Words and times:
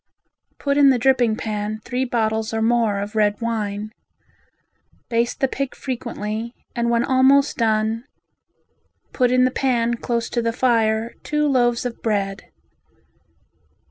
Put 0.57 0.79
in 0.79 0.89
the 0.89 0.97
dripping 0.97 1.35
pan 1.35 1.79
three 1.85 2.05
bottles 2.05 2.55
or 2.55 2.61
more 2.63 2.97
of 2.97 3.15
red 3.15 3.39
wine. 3.39 3.91
Baste 5.11 5.41
the 5.41 5.47
pig 5.47 5.75
frequently 5.75 6.55
and 6.75 6.89
when 6.89 7.03
almost 7.03 7.57
done 7.57 8.05
put 9.13 9.29
in 9.29 9.45
the 9.45 9.51
pan 9.51 9.93
close 9.93 10.27
to 10.31 10.41
the 10.41 10.53
fire 10.53 11.13
two 11.21 11.47
loaves 11.47 11.85
of 11.85 12.01
bread. 12.01 12.45